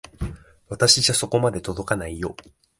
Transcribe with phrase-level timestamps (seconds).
[0.67, 2.35] 私じゃそこまで届かないよ。